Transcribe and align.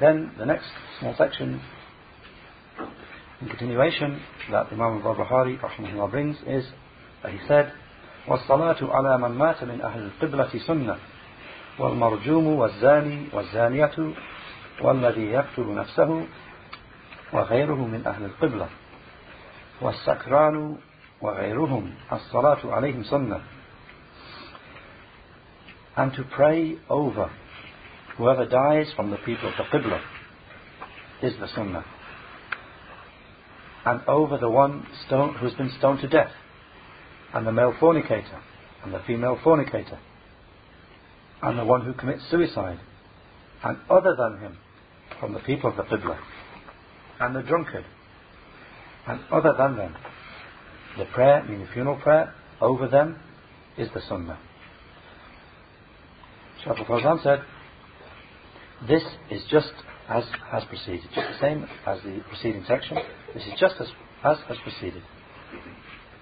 Then 0.00 0.32
the 0.38 0.46
next 0.46 0.66
small 1.00 1.14
section 1.16 1.60
in 3.40 3.48
continuation 3.48 4.20
that 4.50 4.66
Imam 4.72 5.02
al-Barbahari 5.02 5.58
rahimahullah 5.60 6.10
brings 6.10 6.36
is 6.46 6.64
that 7.22 7.32
he 7.32 7.38
said 7.48 7.72
والصلاة 8.28 8.82
على 8.82 9.18
من 9.18 9.38
مات 9.38 9.64
من 9.64 9.80
أهل 9.80 10.02
القبلة 10.02 10.58
سنة 10.66 10.96
والمرجوم 11.78 12.46
والزاني 12.46 13.26
والزانية 13.32 14.12
والذي 14.80 15.26
يقتل 15.26 15.74
نفسه 15.74 16.26
وغيره 17.32 17.86
من 17.86 18.06
أهل 18.06 18.24
القبلة 18.24 18.68
والسكران 19.80 20.76
وغيرهم 21.20 21.94
الصلاة 22.12 22.58
عليهم 22.64 23.02
سنة 23.02 23.40
and 25.96 26.12
to 26.14 26.22
pray 26.36 26.76
over 26.88 27.30
whoever 28.18 28.44
dies 28.44 28.88
from 28.94 29.10
the 29.10 29.16
people 29.18 29.48
of 29.48 29.54
the 29.56 29.78
Qibla 29.78 30.00
is 31.22 31.32
the 31.40 31.48
Sunnah 31.54 31.84
and 33.86 34.02
over 34.06 34.36
the 34.36 34.50
one 34.50 34.86
stone, 35.06 35.34
who's 35.36 35.54
been 35.54 35.72
stoned 35.78 36.00
to 36.00 36.08
death 36.08 36.32
and 37.32 37.46
the 37.46 37.52
male 37.52 37.74
fornicator 37.80 38.42
and 38.84 38.92
the 38.92 39.00
female 39.06 39.38
fornicator 39.42 39.98
and 41.42 41.58
the 41.58 41.64
one 41.64 41.84
who 41.84 41.94
commits 41.94 42.22
suicide 42.30 42.80
and 43.64 43.78
other 43.88 44.14
than 44.16 44.40
him 44.40 44.58
from 45.20 45.32
the 45.32 45.40
people 45.40 45.70
of 45.70 45.76
the 45.76 45.84
Qibla 45.84 46.18
and 47.20 47.34
the 47.34 47.42
drunkard 47.42 47.84
and 49.06 49.20
other 49.32 49.54
than 49.56 49.76
them 49.76 49.96
the 50.98 51.04
prayer, 51.06 51.44
meaning 51.44 51.60
the 51.60 51.72
funeral 51.72 51.96
prayer, 51.96 52.34
over 52.60 52.88
them 52.88 53.18
is 53.78 53.88
the 53.94 54.00
sunnah. 54.08 54.38
Shaykh 56.64 56.78
al-Fawzan 56.78 57.22
said, 57.22 57.40
this 58.86 59.02
is 59.30 59.42
just 59.50 59.72
as 60.08 60.24
has 60.50 60.64
proceeded, 60.64 61.02
just 61.14 61.28
the 61.28 61.38
same 61.40 61.66
as 61.86 62.00
the 62.02 62.20
preceding 62.28 62.64
section. 62.66 62.96
This 63.34 63.42
is 63.44 63.52
just 63.58 63.74
as, 63.80 63.88
as 64.24 64.38
has 64.48 64.56
proceeded. 64.62 65.02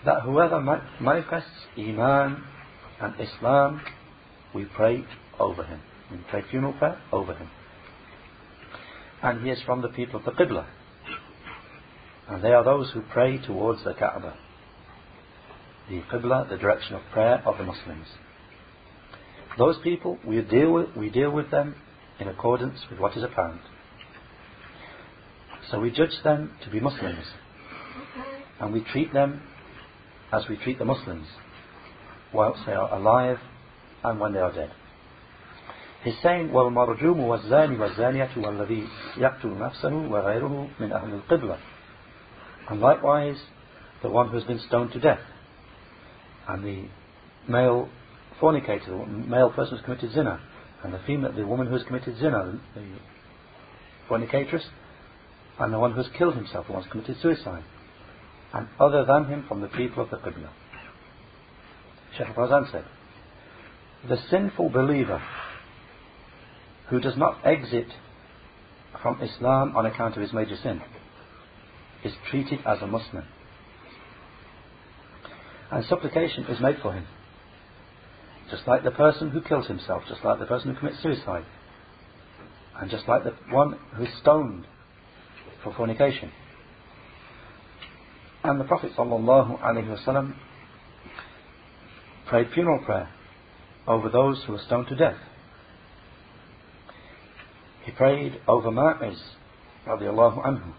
That 0.05 0.23
whoever 0.23 0.61
manifests 1.01 1.51
Iman 1.77 2.43
and 3.01 3.15
Islam, 3.21 3.81
we 4.55 4.65
pray 4.65 5.05
over 5.39 5.65
him. 5.65 5.81
We 6.11 6.19
pray 6.31 6.43
funeral 6.51 6.73
prayer 6.75 7.01
over 7.13 7.35
him. 7.35 7.49
And 9.23 9.43
he 9.43 9.51
is 9.51 9.61
from 9.67 9.83
the 9.83 9.89
people 9.89 10.21
of 10.21 10.25
the 10.25 10.33
Qibla. 10.33 10.67
And 12.29 12.43
they 12.43 12.53
are 12.53 12.65
those 12.65 12.91
who 12.93 13.03
pray 13.13 13.39
towards 13.39 13.85
the 13.85 13.95
Kaaba 13.95 14.35
the 15.89 16.03
Qibla, 16.13 16.49
the 16.49 16.57
direction 16.57 16.95
of 16.97 17.03
prayer 17.13 17.43
of 17.47 17.59
the 17.59 17.65
Muslims. 17.65 18.07
Those 19.59 19.77
people, 19.83 20.19
we 20.27 20.41
deal 20.43 20.73
with, 20.73 20.89
we 20.97 21.11
deal 21.11 21.31
with 21.31 21.51
them 21.51 21.77
in 22.20 22.28
accordance 22.28 22.80
with 22.90 23.00
what 23.00 23.18
is 23.18 23.24
apparent. 23.24 23.62
So 25.70 25.80
we 25.80 25.92
judge 25.92 26.22
them 26.24 26.52
to 26.64 26.70
be 26.70 26.80
Muslims. 26.80 27.26
And 28.60 28.74
we 28.74 28.84
treat 28.92 29.14
them 29.14 29.42
as 30.32 30.44
we 30.50 30.58
treat 30.58 30.80
the 30.80 30.86
Muslims, 30.86 31.28
whilst 32.34 32.62
they 32.66 32.74
are 32.74 32.94
alive 32.94 33.38
and 34.04 34.20
when 34.20 34.34
they 34.34 34.40
are 34.40 34.54
dead. 34.54 34.72
He's 36.04 36.16
saying, 36.24 36.50
وَالْمَرْجُومُ 36.50 37.16
وَالزَّانِ 37.16 37.78
وَالزَّانِيَةُ 37.78 38.38
وَالَّذِي 38.38 38.88
يَقْتُلُ 39.18 39.58
نَفْسَهُ 39.58 40.10
وَغَيْرُهُ 40.10 40.80
مِنْ 40.80 40.90
أَهْلِ 40.90 41.22
الْقِبْلَةِ 41.22 41.58
And 42.70 42.80
likewise, 42.80 43.38
the 44.02 44.10
one 44.10 44.30
who 44.30 44.36
has 44.36 44.44
been 44.46 44.60
stoned 44.68 44.94
to 44.94 45.00
death 45.00 45.20
and 46.48 46.64
the 46.64 46.86
male 47.48 47.88
fornicator, 48.40 48.98
the 48.98 49.06
male 49.06 49.52
person 49.52 49.72
who 49.72 49.76
has 49.78 49.86
committed 49.86 50.12
zina, 50.12 50.40
and 50.83 50.93
the 50.93 51.01
female, 51.07 51.33
the 51.33 51.47
woman 51.47 51.67
who 51.67 51.75
has 51.75 51.83
committed 51.85 52.17
zina, 52.19 52.59
the 52.75 52.83
fornicatress, 54.09 54.63
and 55.59 55.73
the 55.73 55.79
one 55.79 55.93
who 55.93 56.03
has 56.03 56.11
killed 56.17 56.35
himself, 56.35 56.67
the 56.67 56.73
one 56.73 56.83
who 56.83 56.89
has 56.89 56.93
committed 56.93 57.17
suicide, 57.23 57.65
and 58.53 58.69
other 58.79 59.05
than 59.05 59.27
him 59.27 59.45
from 59.49 59.61
the 59.61 59.69
people 59.69 60.03
of 60.03 60.11
the 60.11 60.17
Qibla. 60.17 60.51
Shaykh 62.17 62.35
Fawzan 62.35 62.71
said, 62.71 62.85
the 64.09 64.17
sinful 64.31 64.71
believer 64.71 65.23
who 66.91 67.01
does 67.01 67.17
not 67.17 67.45
exit 67.45 67.89
from 69.03 69.21
Islam 69.21 69.77
on 69.77 69.87
account 69.87 70.17
of 70.17 70.23
his 70.23 70.33
major 70.33 70.57
sin 70.63 70.81
is 72.05 72.13
treated 72.31 72.61
as 72.67 72.81
a 72.83 72.87
Muslim 72.87 73.25
and 75.71 75.85
supplication 75.87 76.45
is 76.45 76.61
made 76.61 76.77
for 76.83 76.93
him. 76.93 77.07
Just 78.51 78.67
like 78.67 78.85
the 78.85 78.91
person 78.91 79.31
who 79.31 79.41
kills 79.41 79.67
himself, 79.67 80.03
just 80.09 80.25
like 80.25 80.39
the 80.39 80.47
person 80.47 80.73
who 80.73 80.79
commits 80.79 81.03
suicide, 81.03 81.45
and 82.81 82.91
just 82.91 83.09
like 83.09 83.25
the 83.25 83.35
one 83.51 83.79
who's 83.95 84.09
stoned 84.21 84.67
for 85.63 85.75
fornication. 85.75 86.31
And 88.45 88.61
the 88.61 88.65
Prophet 88.65 88.93
ﷺ 88.97 90.35
prayed 92.29 92.49
funeral 92.55 92.85
prayer 92.85 93.09
over 93.89 94.09
those 94.09 94.43
who 94.47 94.53
were 94.53 94.61
stoned 94.65 94.89
to 94.89 94.97
death. 94.97 95.17
He 97.85 97.93
prayed 97.93 98.41
over 98.47 98.71
Ma'iz 98.71 99.19
radiallahu 99.87 100.45
anhu 100.45 100.73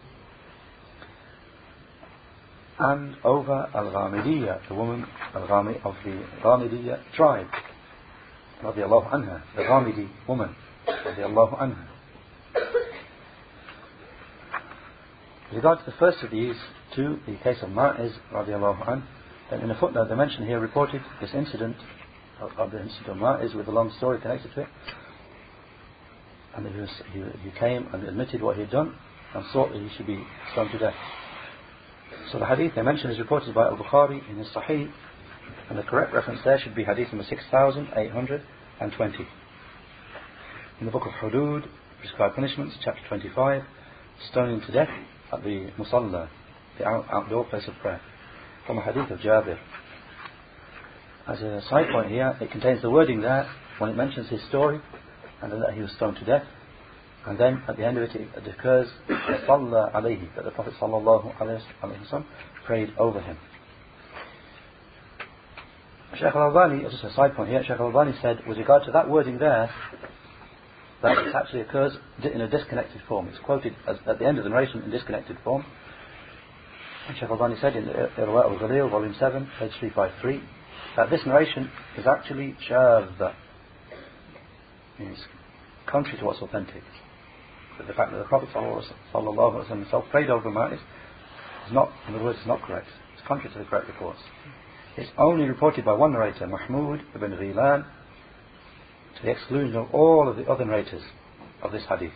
and 2.79 3.15
over 3.23 3.69
Al-Ghamidiyya, 3.73 4.67
the 4.67 4.75
woman 4.75 5.05
of 5.33 5.47
the 5.47 6.23
Ghamidiyya 6.43 6.99
tribe, 7.15 7.47
radiallahu 8.63 9.11
anha, 9.11 9.41
the 9.55 9.63
Ghamidi 9.63 10.09
woman, 10.27 10.55
radiallahu 10.87 11.59
anha. 11.59 11.87
With 15.47 15.55
regard 15.55 15.79
to 15.79 15.85
the 15.85 15.97
first 15.97 16.21
of 16.23 16.29
these 16.29 16.55
two, 16.95 17.19
the 17.25 17.37
case 17.37 17.57
of 17.63 17.69
Ma'iz, 17.69 18.13
radiallahu 18.31 18.87
anh, 18.87 19.03
then 19.49 19.61
in 19.61 19.71
a 19.71 19.79
footnote 19.79 20.09
they 20.09 20.15
mention 20.15 20.45
here 20.45 20.59
reported 20.59 21.01
this 21.21 21.31
incident 21.33 21.77
of, 22.39 22.51
of 22.57 22.71
the 22.71 22.81
incident 22.81 23.09
of 23.09 23.17
Ma'iz 23.17 23.55
with 23.55 23.67
a 23.67 23.71
long 23.71 23.91
story 23.97 24.19
connected 24.19 24.53
to 24.53 24.61
it. 24.61 24.67
And 26.55 26.67
he, 26.67 26.79
was, 26.79 26.89
he, 27.13 27.23
he 27.49 27.59
came 27.59 27.87
and 27.93 28.03
admitted 28.03 28.41
what 28.41 28.55
he 28.55 28.63
had 28.63 28.71
done 28.71 28.95
and 29.33 29.45
sought 29.53 29.71
that 29.71 29.79
he 29.79 29.89
should 29.95 30.07
be 30.07 30.23
stoned 30.51 30.71
to 30.71 30.79
death. 30.79 30.95
So 32.31 32.39
the 32.39 32.45
hadith 32.45 32.75
they 32.75 32.81
mention 32.81 33.09
is 33.09 33.19
reported 33.19 33.55
by 33.55 33.67
Al-Bukhari 33.67 34.29
in 34.29 34.37
his 34.37 34.47
Sahih, 34.47 34.91
and 35.69 35.77
the 35.77 35.83
correct 35.83 36.13
reference 36.13 36.41
there 36.43 36.59
should 36.59 36.75
be 36.75 36.83
hadith 36.83 37.07
number 37.13 37.23
6820. 37.23 39.27
In 40.79 40.85
the 40.85 40.91
book 40.91 41.05
of 41.05 41.13
Hudud, 41.13 41.67
Prescribed 41.99 42.35
Punishments, 42.35 42.75
chapter 42.83 42.99
25, 43.07 43.63
stoning 44.29 44.59
to 44.59 44.71
death 44.73 44.89
at 45.31 45.41
the 45.43 45.71
Musalla, 45.77 46.27
the 46.77 46.85
outdoor 46.85 47.45
place 47.45 47.65
of 47.65 47.75
prayer, 47.81 48.01
from 48.65 48.77
a 48.77 48.81
hadith 48.81 49.09
of 49.09 49.19
Jabir. 49.19 49.57
As 51.27 51.41
a 51.41 51.61
side 51.69 51.87
point 51.91 52.09
here, 52.09 52.37
it 52.41 52.51
contains 52.51 52.81
the 52.81 52.89
wording 52.89 53.21
there 53.21 53.49
when 53.77 53.89
it 53.89 53.95
mentions 53.95 54.29
his 54.29 54.41
story 54.49 54.81
and 55.41 55.51
that 55.51 55.73
he 55.73 55.81
was 55.81 55.91
stoned 55.93 56.17
to 56.17 56.25
death. 56.25 56.43
And 57.26 57.38
then 57.38 57.62
at 57.68 57.76
the 57.76 57.84
end 57.84 57.98
of 57.98 58.04
it, 58.04 58.16
it 58.16 58.48
occurs 58.48 58.88
صلى 59.08 59.92
عليه 59.94 60.34
that 60.34 60.44
the 60.44 60.50
Prophet 60.50 60.74
sallallahu 60.80 61.36
alaihi 61.38 61.62
wasallam 61.82 62.24
prayed 62.66 62.92
over 62.98 63.20
him. 63.20 63.36
Sheikh 66.14 66.34
Al-Albani, 66.34 66.82
just 66.82 67.04
a 67.04 67.12
side 67.14 67.34
point 67.34 67.48
here, 67.48 67.62
Sheikh 67.62 67.78
Al-Albani 67.78 68.14
said, 68.20 68.40
with 68.46 68.58
regard 68.58 68.84
to 68.84 68.92
that 68.92 69.08
wording 69.08 69.38
there, 69.38 69.70
that 71.02 71.16
it 71.18 71.34
actually 71.34 71.62
occurs 71.62 71.92
in 72.22 72.40
a 72.40 72.48
disconnected 72.48 73.00
form. 73.08 73.28
It's 73.28 73.38
quoted 73.38 73.74
as, 73.88 73.96
at 74.06 74.18
the 74.18 74.26
end 74.26 74.38
of 74.38 74.44
the 74.44 74.50
narration 74.50 74.82
in 74.82 74.90
disconnected 74.90 75.38
form. 75.42 75.64
And 77.08 77.16
Sheikh 77.16 77.30
Al-Albani 77.30 77.56
said 77.60 77.76
in 77.76 77.84
Irwa 77.84 78.44
al-Ghalil, 78.44 78.90
volume 78.90 79.14
7, 79.18 79.48
page 79.58 79.72
353, 79.80 80.42
that 80.96 81.08
this 81.08 81.20
narration 81.24 81.70
is 81.96 82.06
actually 82.06 82.56
shadh, 82.68 83.32
means 84.98 85.18
contrary 85.86 86.18
to 86.18 86.24
what's 86.24 86.40
authentic 86.40 86.82
that 87.77 87.87
the 87.87 87.93
fact 87.93 88.11
that 88.11 88.17
the 88.17 88.23
Prophet 88.25 88.49
ﷺ 88.53 89.69
himself 89.69 90.05
prayed 90.11 90.29
over 90.29 90.49
Ma'iz 90.49 90.79
is 91.67 91.73
not, 91.73 91.91
in 92.07 92.15
other 92.15 92.23
words, 92.23 92.39
is 92.39 92.47
not 92.47 92.61
correct. 92.61 92.87
It's 93.13 93.27
contrary 93.27 93.53
to 93.53 93.59
the 93.59 93.65
correct 93.65 93.87
reports. 93.87 94.19
It's 94.95 95.11
only 95.17 95.45
reported 95.45 95.85
by 95.85 95.93
one 95.93 96.13
narrator, 96.13 96.47
Mahmud 96.47 97.01
ibn 97.15 97.31
Ghilan, 97.31 97.85
to 99.17 99.23
the 99.23 99.31
exclusion 99.31 99.75
of 99.75 99.93
all 99.93 100.27
of 100.27 100.37
the 100.37 100.45
other 100.49 100.65
narrators 100.65 101.03
of 101.61 101.71
this 101.71 101.83
hadith. 101.87 102.11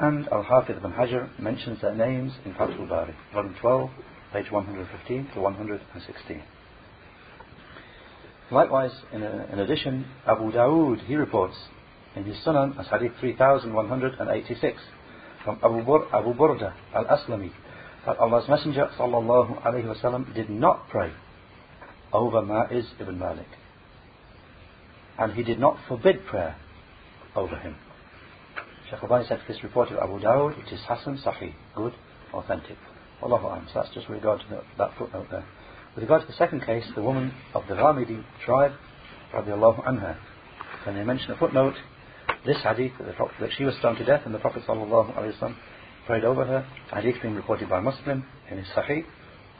And 0.00 0.28
Al-Hafidh 0.28 0.76
ibn 0.76 0.92
Hajar 0.92 1.28
mentions 1.38 1.80
their 1.80 1.94
names 1.94 2.32
in 2.44 2.54
Fathul 2.54 2.88
Bari, 2.88 3.14
volume 3.32 3.54
12, 3.60 3.90
page 4.32 4.50
115 4.50 5.28
to 5.34 5.40
116. 5.40 6.42
Likewise, 8.50 8.92
in, 9.12 9.22
a, 9.22 9.48
in 9.52 9.58
addition, 9.58 10.06
Abu 10.26 10.52
Dawood, 10.52 11.04
he 11.06 11.16
reports 11.16 11.56
in 12.18 12.24
his 12.24 12.36
Sunan 12.44 12.78
as 12.78 12.86
Hadith 12.88 13.12
3186 13.20 14.82
from 15.44 15.58
Abu, 15.62 15.82
Bur- 15.84 16.08
Abu 16.12 16.34
Burda 16.34 16.74
al-Aslami 16.94 17.50
that 18.06 18.18
Allah's 18.18 18.48
Messenger 18.48 18.90
sallallahu 18.98 20.34
did 20.34 20.50
not 20.50 20.88
pray 20.88 21.12
over 22.12 22.42
Ma'iz 22.42 22.86
ibn 23.00 23.18
Malik 23.18 23.46
and 25.18 25.32
he 25.32 25.42
did 25.42 25.58
not 25.58 25.76
forbid 25.88 26.24
prayer 26.26 26.56
over 27.34 27.56
him. 27.56 27.76
Sheikh 28.88 29.02
Albani 29.02 29.26
said 29.28 29.40
this 29.46 29.62
report 29.62 29.90
of 29.90 29.98
Abu 29.98 30.18
Dawud, 30.20 30.58
it 30.66 30.72
is 30.72 30.80
Hassan 30.86 31.18
Sahih, 31.24 31.52
good, 31.74 31.92
authentic. 32.32 32.76
Allahu 33.22 33.46
Alam. 33.46 33.66
So 33.72 33.80
that's 33.80 33.94
just 33.94 34.08
with 34.08 34.18
regard 34.18 34.40
to 34.40 34.46
the, 34.48 34.62
that 34.78 34.92
footnote 34.96 35.26
there. 35.30 35.44
With 35.94 36.04
regard 36.04 36.22
to 36.22 36.28
the 36.28 36.34
second 36.34 36.64
case, 36.64 36.84
the 36.94 37.02
woman 37.02 37.32
of 37.54 37.64
the 37.68 37.74
Ghamidi 37.74 38.22
tribe, 38.44 38.72
radiallahu 39.34 39.84
anha, 39.84 40.16
can 40.84 40.94
they 40.94 41.04
mention 41.04 41.32
a 41.32 41.36
footnote, 41.36 41.74
this 42.48 42.62
hadith, 42.62 42.92
that, 42.98 43.14
she 43.56 43.64
was 43.64 43.74
stoned 43.78 43.98
to 43.98 44.04
death 44.04 44.22
and 44.24 44.34
the 44.34 44.38
Prophet 44.38 44.62
wasallam 44.66 45.54
prayed 46.06 46.24
over 46.24 46.46
her, 46.46 46.66
hadith 46.94 47.20
being 47.20 47.34
reported 47.34 47.68
by 47.68 47.78
Muslim 47.78 48.24
in 48.50 48.56
his 48.56 48.66
Sahih, 48.68 49.04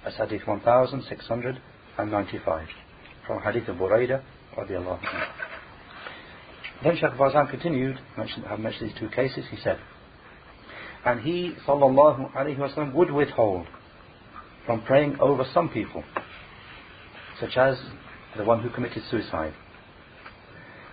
as 0.06 0.14
hadith 0.14 0.46
1695, 0.46 2.68
from 3.26 3.42
hadith 3.42 3.68
of 3.68 3.76
Buraida, 3.76 4.22
radiallahu 4.56 5.00
anhu. 5.00 5.26
Then 6.82 6.96
Shaykh 6.96 7.12
Fawzan 7.12 7.50
continued, 7.50 8.00
mentioned, 8.16 8.46
have 8.46 8.58
mentioned 8.58 8.90
these 8.90 8.98
two 8.98 9.10
cases, 9.10 9.44
he 9.50 9.58
said, 9.62 9.78
and 11.04 11.20
he, 11.20 11.52
sallallahu 11.66 12.32
alaihi 12.32 12.56
wasallam, 12.56 12.94
would 12.94 13.10
withhold 13.10 13.66
from 14.64 14.80
praying 14.82 15.18
over 15.20 15.44
some 15.52 15.68
people, 15.68 16.02
such 17.38 17.58
as 17.58 17.78
the 18.38 18.44
one 18.44 18.62
who 18.62 18.70
committed 18.70 19.02
suicide, 19.10 19.52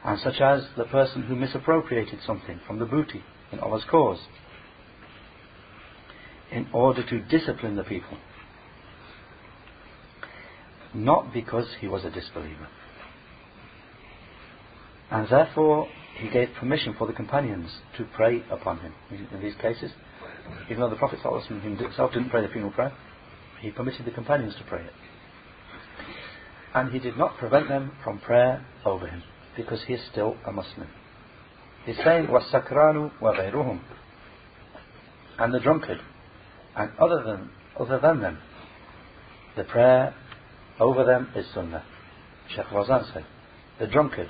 and 0.06 0.20
such 0.20 0.40
as 0.40 0.68
the 0.78 0.86
person 0.86 1.24
who 1.24 1.36
misappropriated 1.36 2.20
something 2.26 2.60
from 2.68 2.78
the 2.78 2.86
booty 2.86 3.24
in 3.52 3.60
Allah's 3.60 3.86
cause, 3.90 4.20
in 6.52 6.68
order 6.72 7.04
to 7.04 7.22
discipline 7.24 7.76
the 7.76 7.84
people, 7.84 8.18
not 10.94 11.34
because 11.34 11.68
he 11.82 11.88
was 11.88 12.06
a 12.06 12.12
disbeliever. 12.12 12.68
And 15.10 15.28
therefore, 15.30 15.88
he 16.18 16.30
gave 16.30 16.50
permission 16.60 16.96
for 16.98 17.08
the 17.08 17.14
companions 17.14 17.70
to 17.98 18.06
pray 18.16 18.44
upon 18.52 18.80
him 18.80 18.94
in 19.10 19.42
these 19.42 19.56
cases. 19.56 19.92
Even 20.70 20.82
though 20.82 20.90
the 20.90 20.96
Prophet 20.96 21.20
himself 21.20 22.14
didn't 22.14 22.30
pray 22.30 22.42
the 22.42 22.48
funeral 22.48 22.72
prayer, 22.72 22.94
he 23.60 23.72
permitted 23.72 24.06
the 24.06 24.12
companions 24.12 24.56
to 24.56 24.64
pray 24.66 24.84
it. 24.84 24.94
And 26.76 26.92
he 26.92 27.00
did 27.00 27.18
not 27.18 27.38
prevent 27.38 27.70
them 27.70 27.94
from 28.04 28.20
prayer 28.20 28.66
over 28.86 29.08
him, 29.08 29.24
because 29.56 29.84
he's 29.88 30.00
still 30.12 30.36
a 30.46 30.52
Muslim. 30.52 30.88
He's 31.86 31.98
saying, 32.04 32.30
wa 32.32 32.40
وَغَيْرُهُمْ 32.42 33.80
And 35.40 35.54
the 35.54 35.60
drunkard, 35.60 36.00
and 36.76 36.92
other 37.00 37.24
than, 37.24 37.50
other 37.80 38.00
than 38.00 38.22
them, 38.22 38.40
the 39.56 39.64
prayer 39.64 40.14
over 40.80 41.06
them 41.06 41.30
is 41.36 41.46
sunnah. 41.54 41.84
Sheikh 42.50 42.66
Fawzan 42.66 43.14
said, 43.14 43.26
the 43.80 43.88
drunkard, 43.88 44.30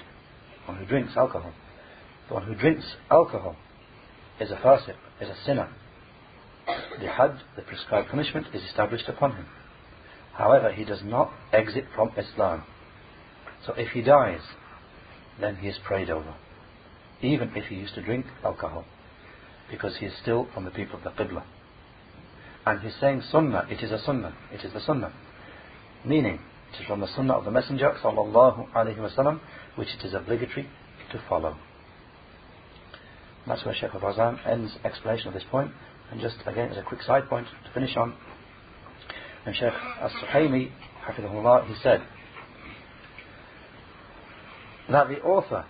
one 0.65 0.77
who 0.77 0.85
drinks 0.85 1.15
alcohol, 1.15 1.53
the 2.27 2.33
one 2.33 2.43
who 2.43 2.55
drinks 2.55 2.85
alcohol 3.09 3.55
is 4.39 4.51
a 4.51 4.55
fasiq, 4.55 4.95
is 5.21 5.29
a 5.29 5.35
sinner. 5.45 5.69
The 6.99 7.07
had, 7.07 7.39
the 7.55 7.61
prescribed 7.61 8.09
punishment, 8.09 8.47
is 8.53 8.63
established 8.63 9.07
upon 9.07 9.35
him. 9.35 9.45
However, 10.33 10.71
he 10.71 10.83
does 10.83 11.01
not 11.03 11.31
exit 11.53 11.85
from 11.95 12.11
Islam. 12.17 12.63
So 13.65 13.73
if 13.73 13.89
he 13.89 14.01
dies 14.01 14.41
then 15.39 15.57
he 15.57 15.67
is 15.67 15.77
prayed 15.83 16.09
over. 16.09 16.35
Even 17.21 17.51
if 17.55 17.65
he 17.65 17.75
used 17.75 17.95
to 17.95 18.01
drink 18.01 18.25
alcohol. 18.43 18.85
Because 19.69 19.97
he 19.97 20.05
is 20.05 20.13
still 20.21 20.47
from 20.53 20.65
the 20.65 20.71
people 20.71 20.97
of 20.97 21.03
the 21.03 21.09
Qibla. 21.11 21.43
And 22.65 22.81
he's 22.81 22.95
saying 22.99 23.23
sunnah, 23.31 23.67
it 23.69 23.83
is 23.83 23.91
a 23.91 23.99
sunnah, 24.03 24.35
it 24.51 24.65
is 24.65 24.73
the 24.73 24.81
sunnah. 24.81 25.13
Meaning, 26.03 26.39
it 26.73 26.81
is 26.81 26.87
from 26.87 26.99
the 26.99 27.07
sunnah 27.15 27.33
of 27.33 27.45
the 27.45 27.51
Messenger, 27.51 27.95
sallallahu 28.03 28.71
wasallam, 28.73 29.39
which 29.75 29.89
it 29.99 30.05
is 30.05 30.13
obligatory 30.13 30.67
to 31.11 31.21
follow. 31.29 31.57
That's 33.47 33.63
where 33.63 33.75
Sheikh 33.75 33.91
Fawzan 33.91 34.39
ends 34.47 34.73
explanation 34.83 35.27
of 35.27 35.33
this 35.33 35.43
point. 35.49 35.71
And 36.11 36.19
just 36.19 36.37
again 36.45 36.71
as 36.71 36.77
a 36.77 36.83
quick 36.83 37.01
side 37.01 37.29
point 37.29 37.47
to 37.65 37.73
finish 37.73 37.95
on, 37.95 38.15
and 39.45 39.55
Sheikh 39.55 39.73
As-Suhaimi, 40.01 40.71
he 41.67 41.73
said 41.83 42.01
that 44.89 45.07
the 45.07 45.21
author 45.21 45.65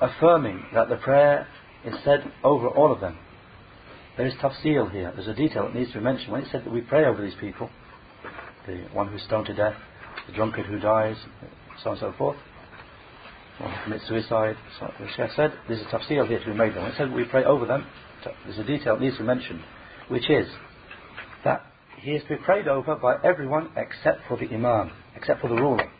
affirming 0.00 0.64
that 0.74 0.88
the 0.88 0.96
prayer 0.96 1.46
is 1.84 1.94
said 2.04 2.20
over 2.44 2.68
all 2.68 2.92
of 2.92 3.00
them, 3.00 3.18
there 4.16 4.26
is 4.26 4.34
tafsil 4.34 4.90
here, 4.90 5.12
there's 5.14 5.28
a 5.28 5.34
detail 5.34 5.64
that 5.64 5.74
needs 5.74 5.92
to 5.92 5.98
be 5.98 6.04
mentioned. 6.04 6.32
When 6.32 6.42
it 6.42 6.48
said 6.50 6.64
that 6.64 6.72
we 6.72 6.80
pray 6.80 7.04
over 7.04 7.22
these 7.22 7.34
people, 7.40 7.68
the 8.66 8.86
one 8.92 9.08
who's 9.08 9.22
stoned 9.22 9.46
to 9.46 9.54
death, 9.54 9.74
the 10.26 10.32
drunkard 10.32 10.66
who 10.66 10.78
dies, 10.78 11.16
so 11.82 11.90
on 11.90 11.96
and 11.96 12.00
so 12.00 12.14
forth, 12.16 12.36
or 13.60 13.68
who 13.68 13.84
commits 13.84 14.08
suicide. 14.08 14.56
So 14.80 14.92
the 14.98 15.06
Sheikh 15.16 15.30
said, 15.36 15.52
there's 15.68 15.82
a 15.82 15.84
tafsil 15.84 16.26
here 16.26 16.40
to 16.40 16.46
be 16.46 16.54
made. 16.54 16.74
When 16.74 16.86
it 16.86 16.94
said 16.96 17.12
we 17.12 17.24
pray 17.24 17.44
over 17.44 17.66
them, 17.66 17.86
there's 18.44 18.58
a 18.58 18.64
detail 18.64 18.94
that 18.94 19.02
needs 19.02 19.16
to 19.16 19.22
be 19.22 19.26
mentioned, 19.26 19.60
which 20.08 20.28
is 20.30 20.48
that 21.44 21.66
he 21.98 22.12
is 22.12 22.22
to 22.24 22.30
be 22.30 22.36
prayed 22.36 22.68
over 22.68 22.96
by 22.96 23.16
everyone 23.22 23.70
except 23.76 24.20
for 24.28 24.36
the 24.36 24.48
Imam, 24.52 24.92
except 25.14 25.40
for 25.40 25.48
the 25.48 25.54
ruler. 25.54 25.90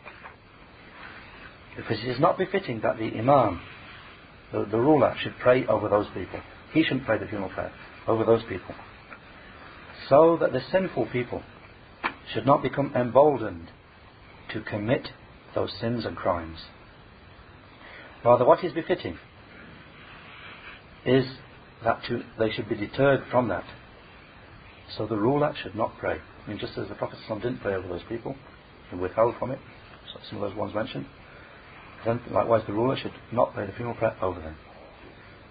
Because 1.77 1.99
it 2.03 2.09
is 2.09 2.19
not 2.19 2.37
befitting 2.37 2.81
that 2.81 2.97
the 2.97 3.05
Imam, 3.05 3.61
the, 4.51 4.65
the 4.65 4.79
ruler, 4.79 5.15
should 5.21 5.35
pray 5.39 5.65
over 5.67 5.87
those 5.87 6.07
people. 6.13 6.41
He 6.73 6.83
shouldn't 6.83 7.05
pray 7.05 7.19
the 7.19 7.27
funeral 7.27 7.49
prayer 7.49 7.71
over 8.07 8.25
those 8.25 8.41
people. 8.49 8.73
So 10.09 10.37
that 10.41 10.51
the 10.51 10.61
sinful 10.71 11.07
people 11.11 11.43
should 12.33 12.45
not 12.45 12.63
become 12.63 12.93
emboldened 12.95 13.69
to 14.53 14.61
commit 14.61 15.07
those 15.53 15.71
sins 15.79 16.05
and 16.05 16.15
crimes. 16.15 16.57
Rather, 18.25 18.45
what 18.45 18.63
is 18.63 18.73
befitting 18.73 19.17
is 21.05 21.25
that 21.83 22.01
to, 22.07 22.23
they 22.39 22.49
should 22.51 22.67
be 22.67 22.75
deterred 22.75 23.23
from 23.29 23.47
that. 23.49 23.63
So 24.97 25.05
the 25.05 25.17
ruler 25.17 25.53
should 25.61 25.75
not 25.75 25.97
pray. 25.99 26.17
I 26.45 26.49
mean, 26.49 26.59
just 26.59 26.77
as 26.77 26.87
the 26.87 26.95
Prophet 26.95 27.19
didn't 27.27 27.59
pray 27.59 27.75
over 27.75 27.87
those 27.87 28.03
people, 28.09 28.35
and 28.91 29.01
withheld 29.01 29.35
from 29.37 29.51
it, 29.51 29.59
some 30.29 30.41
of 30.41 30.49
those 30.49 30.57
ones 30.57 30.73
mentioned, 30.73 31.05
then 32.05 32.21
likewise 32.31 32.63
the 32.67 32.73
ruler 32.73 32.95
should 32.95 33.13
not 33.31 33.53
pray 33.53 33.65
the 33.65 33.73
funeral 33.73 33.95
prayer 33.95 34.15
over 34.21 34.39
them. 34.39 34.55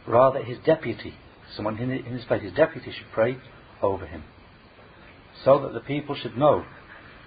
Rather, 0.07 0.43
his 0.43 0.59
deputy, 0.65 1.15
someone 1.55 1.79
in 1.79 2.05
his 2.05 2.25
place, 2.25 2.43
his 2.43 2.53
deputy 2.53 2.93
should 2.93 3.11
pray 3.13 3.37
over 3.83 4.07
him. 4.07 4.23
So 5.45 5.61
that 5.61 5.75
the 5.75 5.81
people 5.81 6.15
should 6.15 6.37
know 6.37 6.65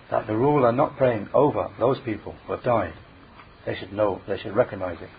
that 0.10 0.28
the 0.28 0.36
ruler 0.36 0.72
not 0.72 0.98
praying 0.98 1.30
over 1.34 1.68
those 1.80 2.00
people 2.04 2.36
who 2.46 2.54
have 2.54 2.64
died, 2.64 2.94
they 3.66 3.76
should 3.76 3.94
know, 3.94 4.22
they 4.28 4.38
should 4.38 4.56
recognize 4.56 4.98
it 5.02 5.10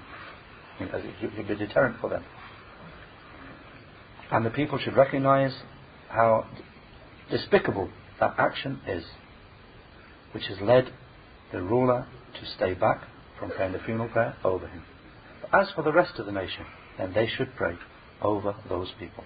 as 0.88 1.04
it 1.04 1.14
should 1.20 1.46
be 1.46 1.52
a 1.52 1.56
deterrent 1.56 2.00
for 2.00 2.08
them. 2.08 2.24
And 4.30 4.46
the 4.46 4.50
people 4.50 4.78
should 4.78 4.96
recognize 4.96 5.52
how 6.08 6.46
despicable 7.30 7.90
that 8.18 8.34
action 8.38 8.80
is, 8.86 9.04
which 10.32 10.44
has 10.46 10.60
led 10.60 10.92
the 11.52 11.60
ruler 11.60 12.06
to 12.40 12.46
stay 12.56 12.74
back 12.74 13.02
from 13.40 13.50
praying 13.50 13.72
the 13.72 13.80
funeral 13.80 14.08
prayer 14.10 14.36
over 14.44 14.68
him. 14.68 14.82
As 15.52 15.68
for 15.74 15.82
the 15.82 15.92
rest 15.92 16.18
of 16.18 16.26
the 16.26 16.32
nation, 16.32 16.64
then 16.98 17.12
they 17.12 17.26
should 17.26 17.56
pray 17.56 17.74
over 18.22 18.54
those 18.68 18.92
people. 19.00 19.24